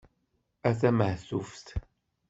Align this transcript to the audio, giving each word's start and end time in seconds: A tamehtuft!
A 0.67 0.71
tamehtuft! 0.79 1.67